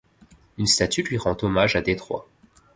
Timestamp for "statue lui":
0.65-1.19